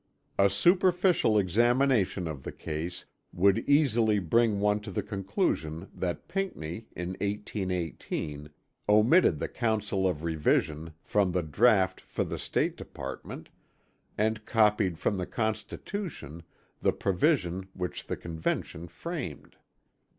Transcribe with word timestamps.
A 0.39 0.49
superficial 0.49 1.37
examination 1.37 2.27
of 2.27 2.41
the 2.41 2.51
case 2.51 3.05
would 3.31 3.59
easily 3.69 4.17
bring 4.17 4.59
one 4.59 4.79
to 4.79 4.89
the 4.89 5.03
conclusion 5.03 5.91
that 5.93 6.27
Pinckney 6.27 6.87
in 6.95 7.09
1818 7.09 8.49
omitted 8.89 9.37
the 9.37 9.47
council 9.47 10.07
of 10.07 10.23
revision 10.23 10.95
from 11.03 11.31
the 11.33 11.43
draught 11.43 12.01
for 12.01 12.23
the 12.23 12.39
State 12.39 12.77
Department 12.77 13.49
and 14.17 14.43
copied 14.43 14.97
from 14.97 15.17
the 15.17 15.27
Constitution 15.27 16.41
the 16.79 16.93
provision 16.93 17.67
which 17.73 18.07
the 18.07 18.17
Convention 18.17 18.87
framed. 18.87 19.55